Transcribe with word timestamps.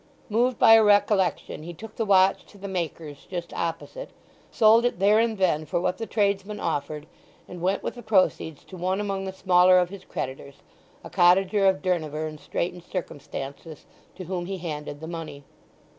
Moved 0.29 0.57
by 0.57 0.73
a 0.73 0.83
recollection 0.83 1.61
he 1.61 1.75
took 1.75 1.95
the 1.95 2.07
watch 2.07 2.43
to 2.47 2.57
the 2.57 2.67
maker's 2.67 3.25
just 3.27 3.53
opposite, 3.53 4.09
sold 4.49 4.83
it 4.83 4.97
there 4.97 5.19
and 5.19 5.37
then 5.37 5.63
for 5.63 5.79
what 5.79 5.99
the 5.99 6.07
tradesman 6.07 6.59
offered, 6.59 7.05
and 7.47 7.61
went 7.61 7.83
with 7.83 7.93
the 7.93 8.01
proceeds 8.01 8.63
to 8.63 8.77
one 8.77 8.99
among 8.99 9.25
the 9.25 9.31
smaller 9.31 9.77
of 9.77 9.89
his 9.89 10.03
creditors, 10.03 10.63
a 11.03 11.09
cottager 11.11 11.67
of 11.67 11.83
Durnover 11.83 12.27
in 12.27 12.39
straitened 12.39 12.83
circumstances, 12.83 13.85
to 14.15 14.23
whom 14.23 14.47
he 14.47 14.57
handed 14.57 15.01
the 15.01 15.07
money. 15.07 15.43